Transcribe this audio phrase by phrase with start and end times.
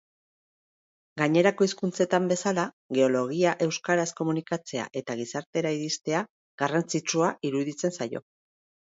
[1.21, 2.63] Gainerako hizkuntzetan bezala,
[2.97, 6.23] geologia euskaraz komunikatzea eta gizartera iristea
[6.63, 8.23] garrantsitsua iruditzen zaio.